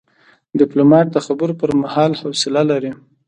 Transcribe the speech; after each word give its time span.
ډيپلومات 0.59 1.07
د 1.11 1.17
خبرو 1.25 1.53
پر 1.61 1.69
مهال 1.81 2.11
حوصله 2.21 2.61
لري. 2.71 2.91